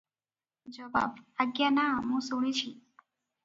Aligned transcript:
ଜବାବ- 0.77 1.21
ଆଜ୍ଞା 1.45 1.69
ନା, 1.77 1.87
ମୁଁ 2.09 2.25
ଶୁଣିଛି। 2.33 2.75